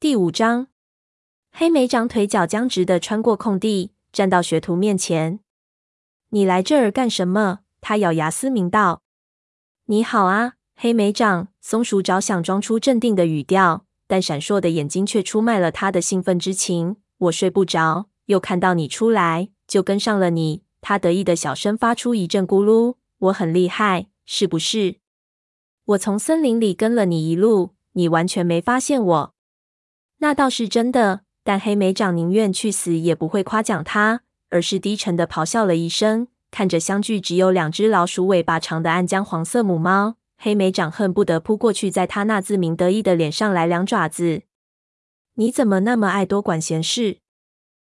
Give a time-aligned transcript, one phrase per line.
[0.00, 0.68] 第五章，
[1.52, 5.40] 黑莓长腿脚僵直的穿过空地，站到学徒面前。
[6.30, 7.58] 你来这儿干什么？
[7.82, 9.02] 他咬牙嘶鸣道。
[9.88, 11.48] 你好啊，黑莓长。
[11.60, 16.96] 松鼠爪想装出镇定的语调，但闪烁的眼睛却出卖了他的兴奋之情。
[17.18, 20.62] 我睡不着，又看到你出来，就跟上了你。
[20.80, 22.94] 他得意的小声发出一阵咕噜。
[23.18, 24.96] 我很厉害，是不是？
[25.84, 29.34] 我从森林里跟了你一路，你完全没发现我。
[30.22, 44.42] 那倒是真的，但黑莓长宁愿去死也不会夸奖他，而是低沉的咆哮了一声，看着相距只有两只老鼠尾巴长的暗江黄色母猫，黑莓长恨不得扑过去，在他那自鸣得意的脸上来两爪子。
[45.36, 47.20] 你怎么那么爱多管闲事？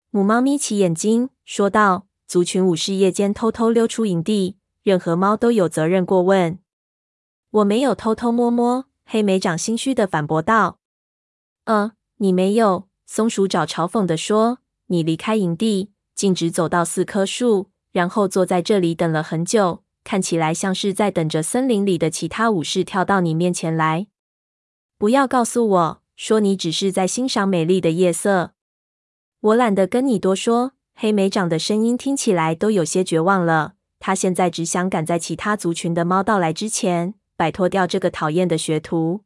[0.09, 6.57] 母猫眯起眼睛说道：“族群武士夜间偷偷溜出营地，任何猫都有责任过问。
[7.51, 10.79] 我没有偷偷摸摸。”黑莓长心虚的反驳道
[11.65, 11.91] ：“呃。”
[12.23, 24.07] 你没有，松鼠爪嘲讽地说：“你离开营地，径直走到四棵树，然后坐在这里等了很久，看起来像是在等着森林里的其他武士跳到你面前来。
[24.97, 28.53] 不要告诉我说你只是在欣赏美丽的夜色。
[29.41, 33.73] 我懒得跟你多说。”黑莓长的声音听起来都有些绝望了。
[33.99, 39.25] 他现在只想赶在其他族群的猫到来之前，摆脱掉这个讨厌的学徒。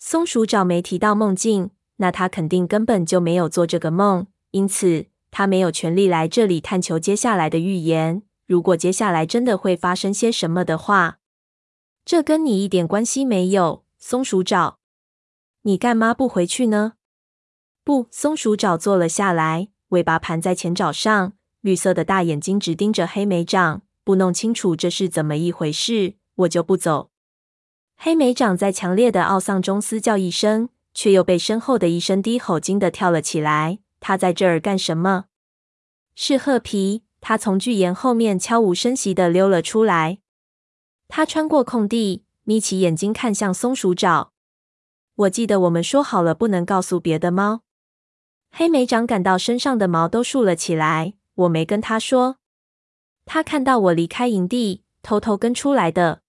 [0.00, 1.70] 松鼠爪没提到梦境。
[2.00, 8.22] 那他肯定根本就没有做这个梦，因此他没有权利来这里探求接下来的预言。
[8.46, 11.18] 如果接下来真的会发生些什么的话，
[12.06, 13.84] 这跟你一点关系没有。
[13.98, 14.78] 松鼠爪，
[15.62, 16.94] 你干嘛不回去呢？
[17.84, 23.82] 不，松鼠爪坐了下来，尾巴盘在前爪上，绿色的大眼睛直盯着黑莓长。
[24.02, 27.10] 不弄清楚这是怎么一回事，我就不走。
[27.98, 30.70] 黑莓长在强烈的懊丧中嘶叫一声。
[30.92, 33.78] 却又被身后的一声低吼惊得跳了起来。
[34.00, 35.26] 他在这儿干什么？
[36.14, 37.04] 是褐皮。
[37.22, 40.20] 他从巨岩后面悄无声息地溜了出来。
[41.06, 44.32] 他穿过空地，眯起眼睛看向松鼠爪。
[45.16, 47.60] 我记得我们说好了不能告诉别的猫。
[48.50, 51.12] 黑莓长感到身上的毛都竖了起来。
[51.34, 52.38] 我没跟他说。
[53.26, 56.22] 他看到我离开营地，偷偷跟出来的。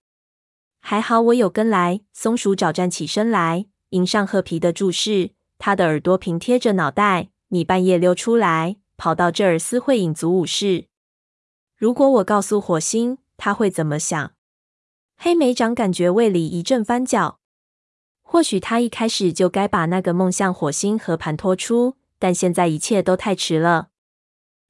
[0.82, 2.02] 还好我有跟来。
[2.12, 3.68] 松鼠爪站起身来。
[3.92, 7.30] 迎上褐皮的注视，他的耳朵平贴着脑袋。
[7.50, 10.88] 你半夜溜出来，跑到这儿私会影族武士。
[11.76, 14.32] 如果我告诉火星，他会怎么想？
[15.18, 17.40] 黑莓长感觉胃里一阵翻搅。
[18.22, 23.90] 或许他一开始就该把那个梦向火星和盘托出，但现在一切都太迟了。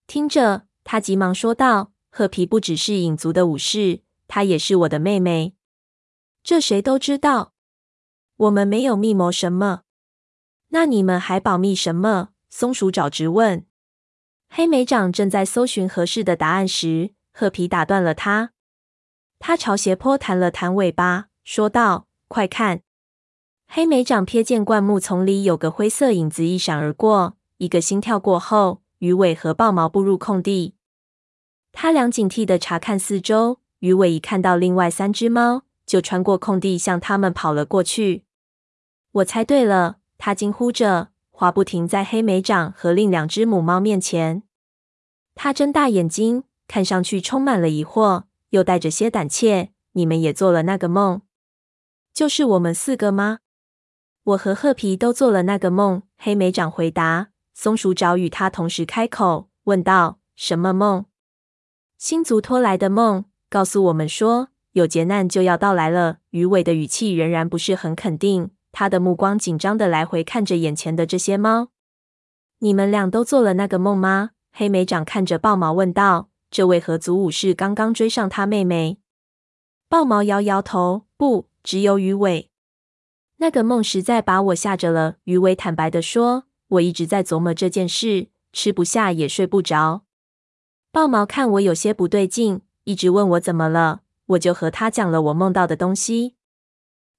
[0.08, 5.54] 听着，他急忙说道：“褐皮不只是影族的武士，她也是我的妹妹。
[6.44, 7.51] 这谁都知道。”
[8.42, 9.82] 我们没有密谋什么，
[10.70, 12.30] 那你们还保密什么？
[12.50, 13.68] 松鼠爪直问。
[14.50, 18.54] 黑莓长正在搜寻合适的答案时，褐皮打断了他。
[19.38, 22.82] 他朝斜坡弹了弹尾巴，说道：“快看！”
[23.70, 30.74] 黑莓长瞥见灌木丛里有个灰色影子一闪而过，一个心跳过后，鱼尾和豹毛步入空地。
[31.72, 38.26] 他俩警惕地查看四周，鱼尾一看到另外三只猫，就穿过空地向他们跑了过去。
[39.14, 44.44] 我猜对了，他惊呼着，划不停在黑莓长和另两只母猫面前。
[45.36, 49.72] 他睁大眼睛，看上去充满了疑惑，又带着些胆怯。
[49.94, 51.22] 你们也做了那个梦？
[52.14, 53.40] 就是我们四个吗？
[54.24, 56.04] 我和褐皮都做了那个梦。
[56.18, 57.30] 黑莓长回答。
[57.54, 61.06] 松鼠爪与他同时开口，问道：“什么梦？”
[62.00, 66.20] 星族托来的梦，告诉我们说有劫难就要到来了。
[66.30, 68.52] 鱼尾的语气仍然不是很肯定。
[68.72, 71.70] 他的目光紧张地来回看着眼前的这些猫。
[72.60, 74.32] 你们俩都做了那个梦吗？
[74.52, 76.30] 黑莓长看着豹毛问道。
[76.50, 78.98] 这位合族武士刚刚追上他妹妹。
[79.88, 82.50] 豹毛摇摇头，不，只有鱼尾。
[83.38, 85.16] 那个梦实在把我吓着了。
[85.24, 90.04] 鱼尾坦白地说：“我一直在琢磨这件事，吃不下也睡不着。”
[90.92, 96.36] 豹毛看我有些不对劲，一直问我怎么了，我就和他讲了我梦到的东西。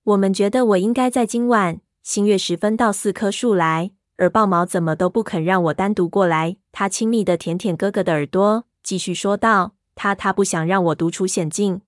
[0.05, 6.57] 我们觉得我应该在今晚星月时分到四棵树来，而豹毛怎么都不肯让我单独过来。
[6.73, 11.83] 他亲密的舔舔哥哥的耳朵，继续说道：“他他不想让我独处险境，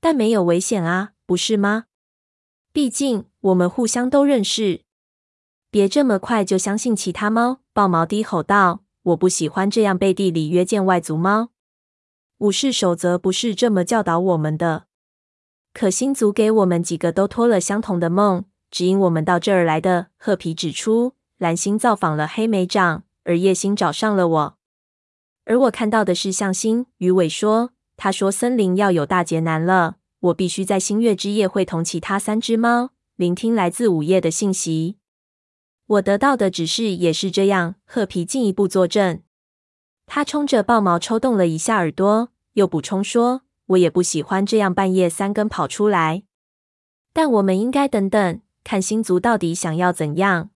[0.00, 1.84] 但没有危险啊，不是吗？
[2.72, 4.80] 毕竟我们互相都认识。
[5.70, 8.82] 别这么快就相信其他猫。”豹毛低吼道
[9.14, 11.50] ：“我不喜欢这样背地里约见外族猫。
[12.38, 14.86] 武士守则不是这么教导我们的。”
[15.80, 20.08] 可星族给我们几个都托了相同的梦，指引我们到这儿来的。
[20.18, 24.58] 褐皮指出，蓝星造访了黑莓掌，而夜星找上了我。
[25.46, 26.84] 而我看到的是象星。
[26.98, 34.98] 鱼尾说：“他说森林要有大劫难了，我必须在星月之夜会同其他三只猫聆听来自午夜的信息。”
[35.88, 37.76] 我得到的指示也是这样。
[37.86, 39.22] 褐皮进一步作证。
[40.04, 46.22] 他冲着豹毛抽动了一下耳朵，又补充说：“我也不喜欢这样半夜三更跑出来。
[47.12, 50.50] 但我们应该等等，看星族到底想要怎样。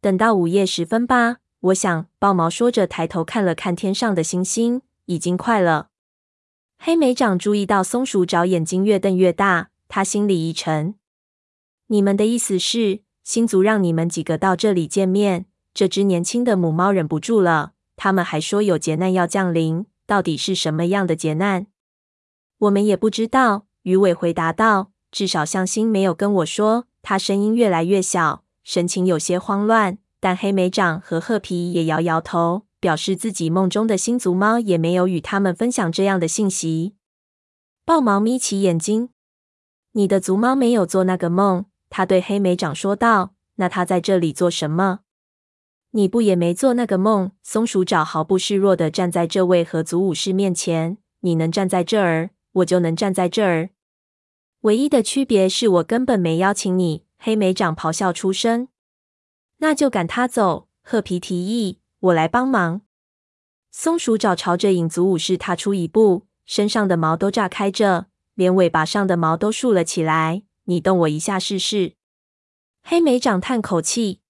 [0.00, 5.88] 等到午夜时分吧。”我想，豹毛说着，抬头看了看天上的星星，已经快了。
[6.78, 10.94] 黑莓长注意到松鼠爪眼睛越瞪越大，他心里一沉。
[11.88, 15.46] 你们的意思是，星族让你们几个到这里见面？
[15.74, 17.72] 这只年轻的母猫忍不住了。
[17.96, 21.66] 他们还说有劫难要降临，到底是什么样的劫难？
[22.58, 23.66] 我们也不知道。
[23.82, 24.90] 鱼尾回答道。
[25.10, 26.84] 至少向心没有跟我说。
[27.00, 29.98] 他声音越来越小，神情有些慌乱。
[30.20, 36.94] 但黑莓长和褐皮也摇摇头，表示自己梦中的星族猫也没有与他们分享这样的信息。
[37.84, 39.10] 豹毛眯起眼睛
[39.92, 45.00] ：“你的族猫没有做那个梦。”他对黑莓长说道：“那他在这里做什么？
[45.92, 53.70] 你不也没做那个梦？”松鼠爪毫不示弱地站在这位合族武士面前：“你能站在这儿，我就能站在这儿。
[54.62, 58.68] 唯一的区别是我根本没邀请你。”黑莓长咆哮出声。
[59.58, 60.68] 那就赶他走。
[60.82, 62.82] 褐皮提议：“我来帮忙。”
[63.72, 70.44] 松鼠爪朝着影族武士踏出一步，身上的毛都炸开着，连尾巴上的毛都竖了起来。
[70.64, 71.94] 你动我一下试试。
[72.82, 74.20] 黑莓长叹口气：“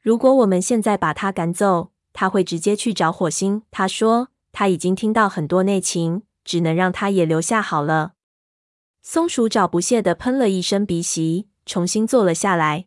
[0.00, 8.14] 如果我们现在把他赶走，他会直接去找火星。”他说：“他已经听到很多内情，只能让他也留下好了。”
[9.04, 12.86] 松鼠爪不屑的喷了一声鼻息，重新坐了下来。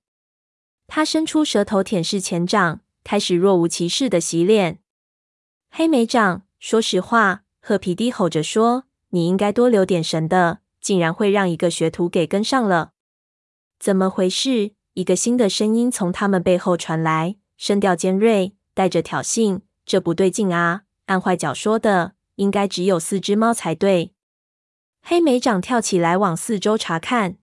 [0.87, 4.79] 他伸出舌头舔舐前掌，开始若无其事的洗脸。
[5.69, 12.93] 黑莓长，说实话，褐皮低吼着说：“你应该多留点神的，竟然会让一个学徒给跟上了。
[13.77, 20.81] 怎么回事？”一个新的声音从他们背后传来，声调尖锐，带着挑衅：“这不对劲啊！
[21.05, 24.13] 按坏脚说的，应该只有四只猫才对。”
[25.03, 27.37] 黑莓长跳起来往四周查看，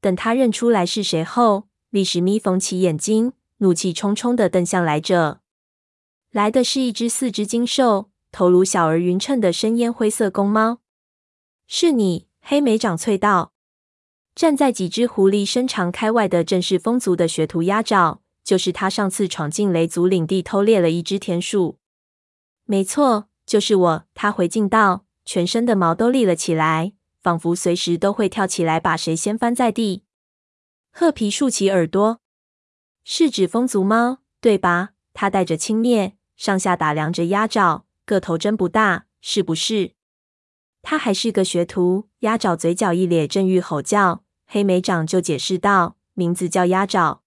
[0.00, 1.68] 等他认出来是谁后。
[1.90, 5.42] 立时眯缝起眼睛，怒气冲冲地瞪向来者。
[6.30, 10.78] 来的是一只四肢精瘦、头颅小而匀称的深烟灰色公猫。
[11.66, 13.52] 是你，黑莓长啐道。
[14.34, 21.76] 站在几只狐狸身长开外的正是风族的学徒鸭爪，就是他上次闯进雷族领地偷猎了一只田鼠。
[22.64, 24.04] 没错，就是我。
[24.14, 30.04] 他回敬道，全身的毛都立了起来，仿佛随时都会跳起来把谁掀翻在地。
[30.90, 32.22] 褐皮竖起耳朵，
[33.04, 34.92] 是指风族猫，对吧？
[35.12, 39.92] 他带着轻蔑，上下打量着鸭爪，个头真不大，是不是？
[40.80, 42.08] 他还是个学徒。
[42.20, 47.20] 鸭爪嘴角一咧，正欲吼叫，黑莓长就解释道：“名字叫鸭爪。”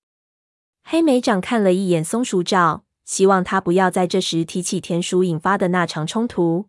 [0.83, 6.65] 黑莓长看了一眼松鼠爪，希望他不要在这时提起田鼠引发的那场冲突。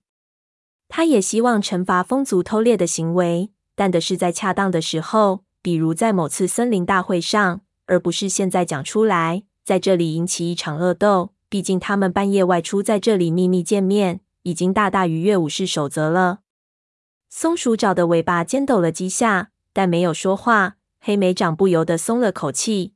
[0.88, 5.42] 他也希望惩罚风族偷猎的行为，但的是在恰当的时候。
[5.62, 11.32] 比如在某次森林大会上，而不是现在讲出来，在这里引起一场恶斗。
[11.48, 16.38] 毕竟他们半夜外出，在这里秘密见面，已经大大逾越武士守则了。
[17.28, 20.76] 松鼠爪的尾巴尖抖了几下，但没有说话。
[21.00, 22.94] 黑莓长不由得松了口气。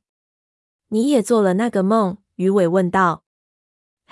[0.87, 2.19] 你也做了那个梦？
[2.35, 3.23] 鱼尾问道。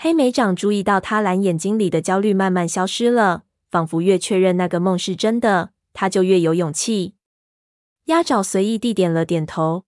[0.02, 7.16] 黑莓长注意到他蓝眼睛里的焦虑慢慢消失了，仿佛越确认那个梦是真的，他就越有勇气。
[8.06, 9.84] 鸭爪随意地点了点头。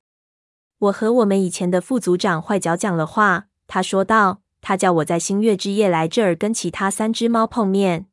[0.79, 8.07] 我和我们以前的副族长坏脚讲了话，他说道：“他叫我在星月之夜来这儿跟其他三只猫碰面。”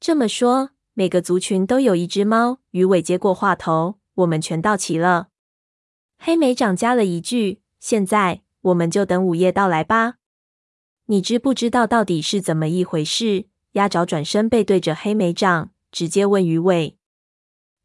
[0.00, 2.60] 这么说，每个族群都有一只猫。
[2.70, 5.28] 鱼尾接过话头：“我们全到齐了。”
[6.16, 10.14] 黑莓长加了一句：“现在我们就等午夜到来吧。”
[11.06, 13.46] 你知不知道到底是怎么一回事？
[13.72, 16.96] 鸭爪转身背对着黑莓长，直接问鱼尾：“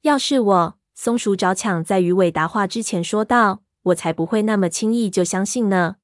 [0.03, 5.97] 要是我……”松鼠爪抢在鱼尾答话之前说道：“我才不会那么轻易就相信呢。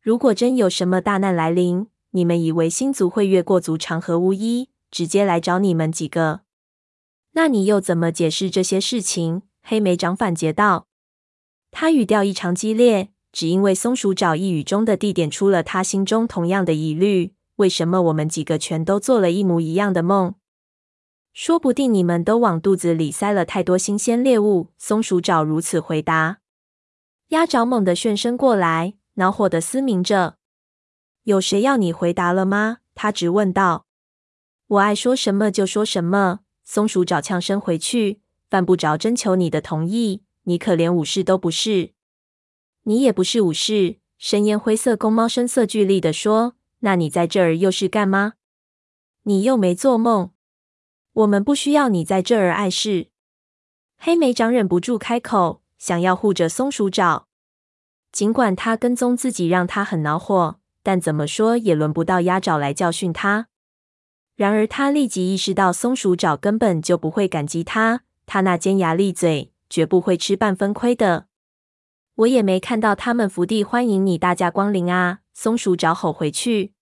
[0.00, 6.40] 如果真有什么大难来临，你们以为星族会越过族长和巫医，直接来找你们几个？
[7.32, 10.88] 那你又怎么解释这些事情？”黑莓长反诘道。
[11.70, 20.34] 他语调异常激烈，只因为松鼠爪一语中的地点出了他心中同样的疑虑：为什么我们几个全都做了一模一样的梦？
[21.32, 24.70] 说不定你们都往肚子里塞了太多新鲜猎物。
[24.76, 26.38] 松鼠爪如此回答。
[27.28, 30.36] 鸭爪猛地旋身过来，恼火地嘶鸣着。
[31.22, 32.78] 有谁要你回答了吗？
[32.96, 33.86] 他直问道。
[34.66, 36.40] 我爱说什么就说什么。
[36.64, 40.22] 松鼠爪呛声回去，犯不着征求你的同意。
[40.44, 41.92] 你可连武士都不是，
[42.84, 43.96] 你也不是武士。
[44.18, 48.34] 深烟灰色公猫声色俱厉地说：“那你在这儿又是干吗？
[49.22, 50.32] 你又没做梦。
[51.14, 53.06] 我们不需要你在这儿碍事。”
[53.96, 57.28] 黑莓长忍不住开口，想要护着松鼠爪，
[58.12, 63.48] 尽管他跟踪自己让他很恼火，但怎么说也轮不到鸭爪来教训他。
[64.36, 71.28] 然而他立即意识到，松鼠爪根本就不会感激他，他那尖牙利嘴绝不会吃半分亏的。
[72.20, 75.20] 我也没看到他们伏地欢迎你大驾光临啊！
[75.32, 76.74] 松鼠爪吼回去。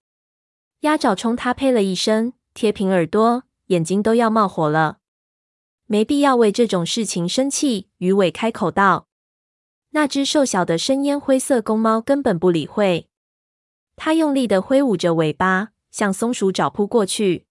[0.81, 4.99] 鸭爪冲他呸了一声，贴平耳朵，眼睛都要冒火了。
[5.87, 9.07] 没必要为这种事情生气，鱼尾开口道。
[9.91, 13.09] 那只瘦小的深烟灰色公猫根本不理会，
[13.95, 17.47] 它用力地挥舞着尾巴，向松鼠爪扑过去。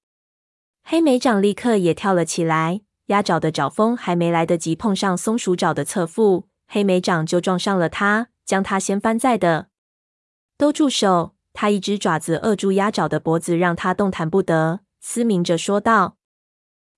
[0.84, 9.68] 黑莓掌立刻也跳了起来，鸭爪的爪锋还没来得及碰上松鼠爪的侧腹，黑莓长就撞上了他，将他掀翻在地。
[10.58, 11.36] 都住手！
[11.54, 16.18] 他一只爪子扼住鸭爪的脖子，让他动弹不得，嘶鸣着说道。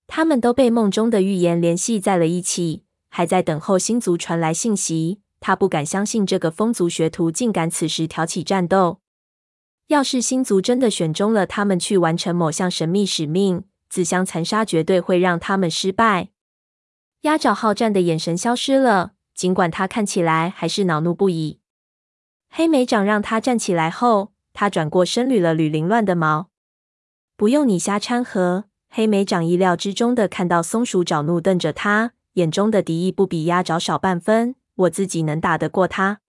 [0.06, 5.20] 他们都被梦中的预言联系在了一起，还在等候星族传来信息。
[5.38, 9.00] 他不敢相信这个风族学徒竟敢此时挑起战斗。
[9.86, 16.28] 要是星族真的选中了他们去完成某项神秘使命，自相残杀绝对会让他们失败。
[17.22, 21.60] 鸭爪好战的眼神消失了，尽管他看起来还是恼怒不已。
[22.50, 26.50] 黑莓长让他站起来后，他转过身捋了捋凌乱的毛。
[27.38, 28.64] 不用你瞎掺和。
[28.90, 34.56] 黑莓长意料之中的看到松鼠爪怒瞪着他，眼中的敌意不比鸭爪少半分。
[34.74, 36.20] 我自己能打得过他？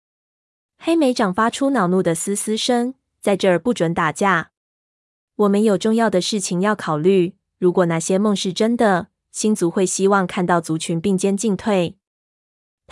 [0.78, 4.52] 黑莓长发出恼怒的嘶嘶声，在这儿不准打架。
[5.36, 7.36] 我们有重要的事情要考虑。
[7.60, 11.98] 如果那些梦是真的，星族会希望看到族群并肩进退。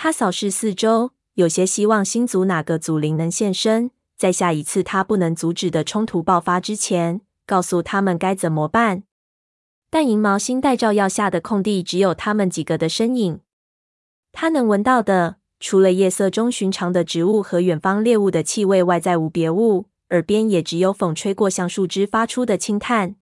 [0.02, 9.04] 他扫视四周，有些希望星族哪个祖灵能现身，在下一次他不能阻止的冲突爆发之前，告诉他们该怎么办。
[9.90, 13.42] 但银毛星带照耀下的空地只有他们几个的身影。
[14.32, 19.88] 他能闻到的，除了夜色中寻常的植物和远方猎物的气味外，再无别物。
[20.12, 23.18] 耳边也只有风吹过橡树枝发出的轻叹。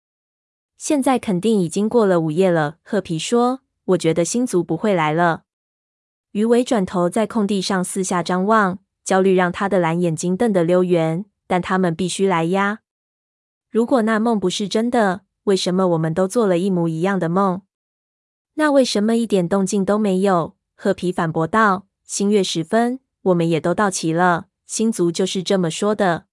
[0.77, 5.45] 现在肯定已经过了午夜了，褐皮说：“我觉得星族不会来了。”
[6.31, 11.25] 鱼尾转头在空地上四下张望，焦虑让他的蓝眼睛瞪得溜圆。
[11.49, 12.79] 但他们必须来呀！
[13.69, 15.21] 如果那梦不是真的。
[15.45, 17.61] 为什么我们都做了一模一样的梦？
[18.55, 20.57] 那为什么一点动静都没有？
[20.75, 24.47] 褐皮反驳道：“星月时分，我们也都到齐了。
[24.65, 26.25] 星族就是这么说的。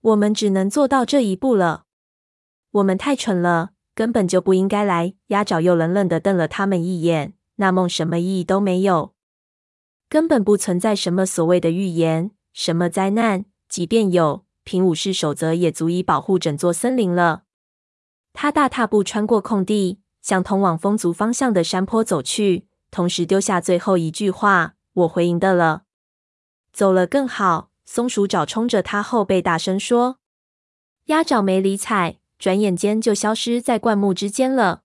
[0.00, 1.84] 我们只能做到这一步了。
[2.72, 7.34] 我们太蠢了，根本就不应该来。”鸭爪又冷冷地瞪了他们一眼。
[7.56, 9.14] 那梦什么意义都没有，
[10.08, 13.44] 根本不存在什么所谓的预言，什么灾难。
[13.68, 17.44] 即便有，凭武士守则也足以保护整座森林了。
[18.32, 25.82] 他大踏步穿过空地，向通往风族方向的山坡走去，同时丢下最后一句话：“我回营的了。”
[26.72, 27.70] 走了更好。
[27.84, 30.18] 松鼠爪冲着他后背大声说
[31.06, 34.82] ：“鸭爪没理睬，转眼间就消失在灌木之间了。”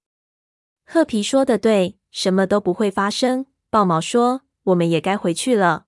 [0.86, 3.46] 褐皮说的对，什么都不会发生。
[3.70, 5.86] 豹毛说：“我们也该回去了。”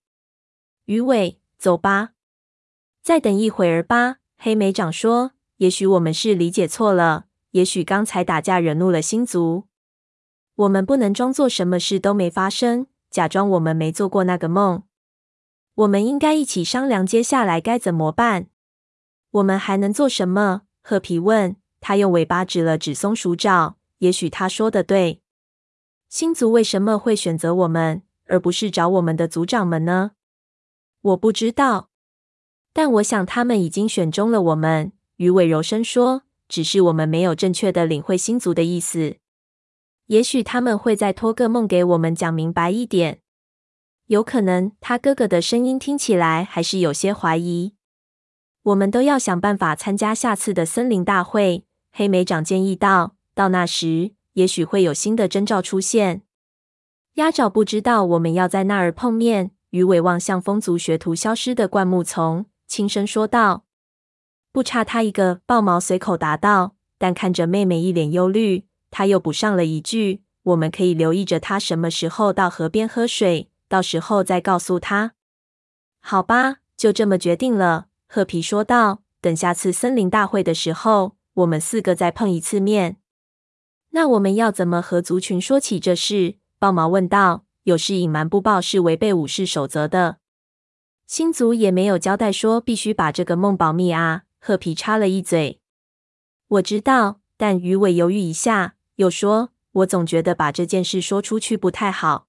[0.85, 2.11] 鱼尾，走吧，
[3.01, 4.17] 再等一会儿吧。
[4.37, 9.65] 黑莓长说：“也许我们是理解错了。”也许刚才打架惹怒了星族，
[10.55, 14.83] 我们不能装作什么事都没发生，假装我们没做过那个梦。
[15.75, 18.47] 我们应该一起商量接下来该怎么办。
[19.31, 20.61] 我们还能做什么？
[20.81, 21.57] 褐皮问。
[21.81, 23.75] 他用尾巴指了指松鼠爪。
[23.97, 25.21] 也许他说的对。
[26.11, 30.11] 星族为什么会选择我们，而不是找我们的族长们呢？
[30.99, 31.89] 我不知道，
[32.73, 34.91] 但我想他们已经选中了我们。
[35.15, 36.23] 鱼尾柔声说。
[36.49, 39.15] 只是我们没有正确的领会星族的意思，
[40.07, 43.21] 也许他们会再托个梦给我们讲明白一点。
[44.07, 47.75] 有可能，他哥哥的声音听起来还是有些怀疑。
[48.63, 51.63] 我们都要想办法参加下次的森林大会。
[51.93, 56.21] 黑莓长建议道：“到那时，也许会有新的征兆出现。”
[57.15, 59.51] 鸭爪不知道我们要在那儿碰面。
[59.71, 63.63] 鱼尾望向风族学徒消失的灌木丛，轻声说道。
[64.51, 66.75] 不差他一个，豹毛随口答道。
[66.97, 75.13] 但看着妹妹一脸忧虑，他又补上了一句：“我们可以留意着他什么时候到河边喝水，到时候再告诉他。”
[75.99, 77.87] 好吧，就这么决定了。
[78.07, 79.01] 褐皮说道。
[79.21, 82.97] 等下次森林大会的时候，我们四个再碰一次面。
[83.91, 86.35] 那我们要怎么和族群说起这事？
[86.59, 87.45] 豹毛问道。
[87.63, 90.17] 有事隐瞒不报是违背武士守则的。
[91.05, 94.23] 星族也没有交代说必须把这个梦保密啊。
[94.39, 95.59] 褐皮插了一嘴。
[96.47, 102.25] 我知道，但鱼尾犹豫一下，又说：“我总觉得把这件事说出去不太好。”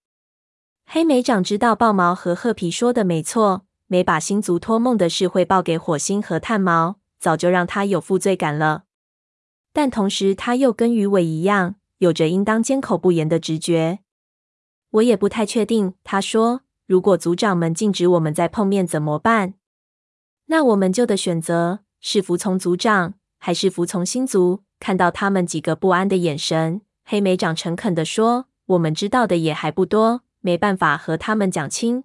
[0.85, 3.65] 黑莓长知道豹毛和褐皮说的没错。
[3.87, 8.85] 没把星族托梦的事汇报给火星和炭毛，早就让他有负罪感了。
[9.73, 14.01] 但同时，他又跟鱼尾一样，有着应当缄口不言的直觉。
[14.91, 15.95] 我也不太确定。
[16.05, 19.55] 他说：“如果族长们禁止我们再碰面，怎么办？
[20.47, 32.03] 那我们就得选择是服从族长，还是服从新族。”看到他们几个不安的眼神，黑莓长诚恳地说：“我们知道的也还不多，没办法和他们讲清。”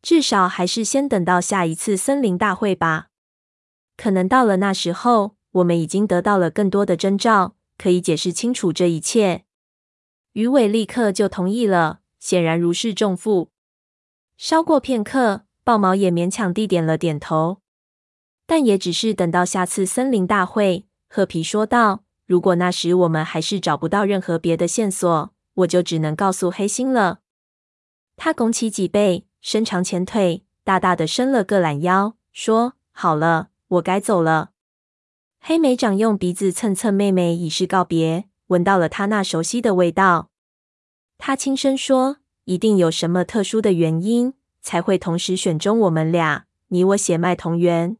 [0.00, 3.08] 至少还是先等到下一次森林大会吧。
[3.98, 9.44] 可能到了那时候，我们已经得到了更多的征兆，可以解释清楚这一切。
[10.32, 13.50] 鱼尾立刻就同意了，显然如释重负。
[14.36, 17.58] 稍过片刻，豹毛也勉强地点了点头，
[18.46, 20.86] 但也只是等到下次森林大会。
[21.08, 27.20] 褐皮说道：“如果那时我们还是找不到任何别的线索，我就只能告诉黑心了。”
[28.16, 29.26] 他拱起脊背。
[29.44, 34.50] 伸长前腿，大大的伸了个懒腰，说：“好了，我该走了。”
[35.44, 38.26] 黑莓长用鼻子蹭蹭妹妹，以示告别。
[38.46, 40.30] 闻到了她那熟悉的味道，
[41.18, 46.44] 他轻声说：“一定有什么特殊的原因，才会同时选中我们俩。
[46.68, 47.96] 你我血脉同源，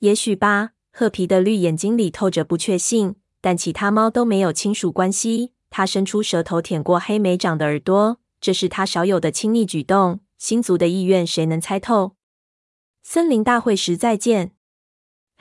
[0.00, 5.52] 也许吧。”褐皮的绿眼睛里透着不确信，但其他猫都没有亲属关系。
[5.70, 10.20] 他伸出舌头舔过黑莓长的耳朵，这是他少有的亲昵举动。
[10.36, 12.12] 星族的意愿，谁能猜透？
[13.02, 14.52] 森林大会时再见。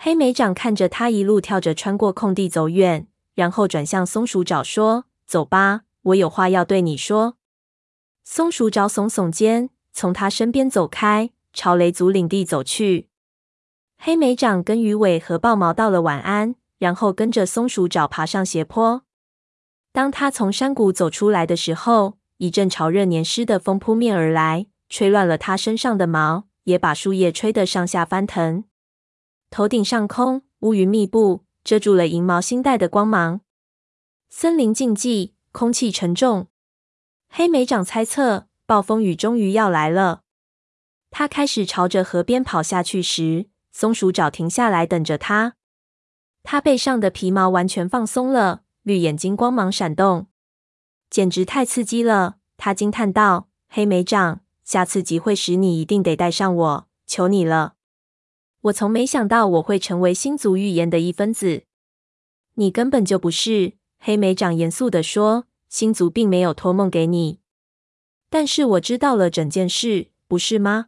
[0.04, 7.38] 黑莓长看着他一路跳着穿过空地走远，然后转向松鼠爪说：“走吧，我有话要对你说。”
[8.26, 13.10] 松鼠爪耸耸肩，从他身边走开，朝雷族领地走去。
[14.00, 19.04] 黑莓长跟鱼尾和豹毛道了晚安，然后跟着松鼠爪爬上斜坡。
[19.92, 24.66] 当他从山谷走出来的时候，一阵潮热黏湿的风扑面而来。
[24.90, 28.64] 吹乱了他身上的毛，也把树叶吹得上下翻腾。
[29.52, 33.42] 头顶上空乌云密布，遮住了银毛星带的光芒。
[34.30, 36.48] 森林静寂，空气沉重。
[37.28, 40.22] 黑莓长猜测，暴风雨终于要来了。
[41.10, 45.56] 他开始朝着河边跑下去时，松鼠爪停下来等着他。
[46.44, 50.28] 他背上的皮毛完全放松了，绿眼睛光芒闪动，
[51.10, 52.38] 简直太刺激了。
[52.56, 57.74] 他惊叹道：“黑莓长。”下次集会时，你一定得带上我，求你了。
[58.62, 61.64] 我从没想到我会成为星族预言的一分子。
[62.56, 63.74] 你根本就不是。
[64.00, 67.40] 黑莓长严肃地说：“星族并没有托梦给你，
[68.30, 70.88] 但是我知道了整件事，不是吗？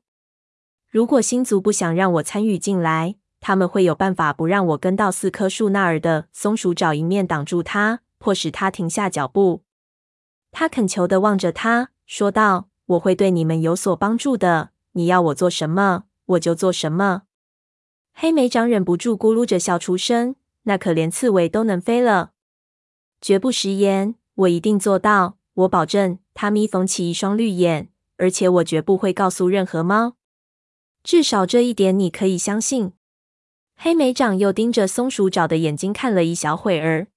[0.89, 9.63] 如果星族不想让我参与进来，他们会有办法不让我跟到四棵树那儿的。”松鼠爪一面挡住他，迫使他停下脚步。
[10.51, 12.69] 他恳求地望着他，说道。
[12.85, 14.71] 我会对你们有所帮助的。
[14.91, 17.23] 你要我做什么，我就做什么。
[18.13, 22.31] 黑莓长忍不住咕噜着笑出声，那可连刺猬都能飞了。
[23.19, 26.19] 绝不食言，我一定做到，我保证。
[26.33, 30.15] 他眯缝起一双绿眼，而且我绝不会告诉任何猫。
[31.03, 32.93] 至少这一点你可以相信。
[33.75, 37.07] 黑莓长又盯着松鼠爪的眼睛看了一小会儿。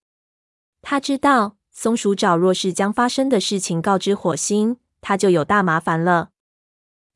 [0.83, 4.79] 他知道，松鼠爪若是将发生的事情告知火星。
[5.01, 6.31] 他就有大麻烦了，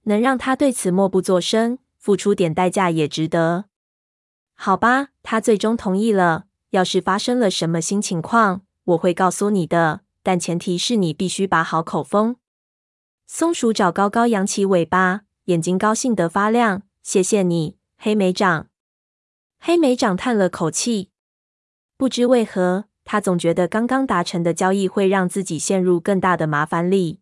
[0.04, 3.69] 能让他对此默不作声，付出点代价也值得。
[4.62, 6.44] 好吧，他最终同意了。
[6.68, 12.36] 要是发生了什么新情况，我会告诉你的，但前提是你必须把好口风。
[13.26, 16.82] 松鼠爪高高扬起尾巴，眼睛高兴得发亮。
[17.02, 18.66] 谢谢你，黑莓长。
[19.58, 21.08] 黑莓长叹了口气，
[21.96, 27.20] 不知为何，他总觉得刚刚达成的交易会让自己陷入更大的麻烦里。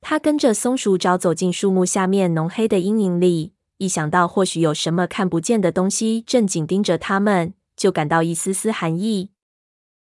[0.00, 9.30] 他跟着松鼠爪走进树木下面浓黑的阴影里，一想到或许有什么看不见的东西正紧盯着他们，就感到一丝丝寒意。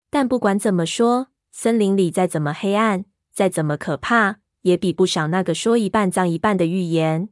[0.09, 7.29] 但不管怎么说，森林里再怎么黑暗，再怎么可怕，也比不上那个说一半脏一半的预言。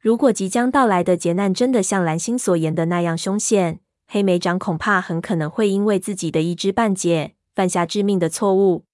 [0.00, 3.78] 如果即将到来的劫难真的像蓝星所言的那样凶险，
[4.08, 8.85] 黑莓长恐怕很可能会因为自己的一知半解，犯下致命的错误。